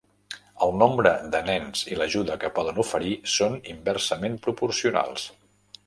El 0.67 0.71
nombre 0.83 1.11
de 1.35 1.41
nens 1.49 1.83
i 1.91 1.99
l'ajuda 2.01 2.39
que 2.45 2.51
poden 2.57 2.83
oferir 2.87 3.13
són 3.35 3.61
inversament 3.77 4.43
proporcionals. 4.49 5.33